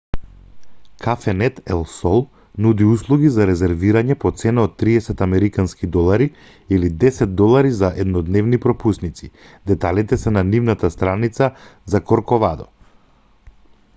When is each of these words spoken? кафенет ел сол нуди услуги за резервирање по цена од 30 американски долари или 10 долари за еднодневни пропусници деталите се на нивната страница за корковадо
кафенет 1.05 1.57
ел 1.73 1.81
сол 1.97 2.23
нуди 2.65 2.87
услуги 2.93 3.29
за 3.35 3.45
резервирање 3.49 4.17
по 4.23 4.31
цена 4.43 4.63
од 4.69 4.73
30 4.85 5.21
американски 5.27 5.89
долари 5.97 6.27
или 6.79 6.89
10 7.03 7.35
долари 7.43 7.75
за 7.83 7.93
еднодневни 8.05 8.61
пропусници 8.65 9.31
деталите 9.73 10.21
се 10.23 10.35
на 10.39 10.45
нивната 10.49 10.91
страница 10.99 11.51
за 11.95 12.03
корковадо 12.13 12.67